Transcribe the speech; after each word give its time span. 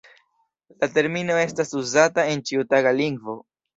La 0.83 0.87
termino 0.95 1.37
estas 1.41 1.75
uzata 1.81 2.25
en 2.33 2.43
ĉiutaga 2.51 2.95
lingvo. 3.03 3.37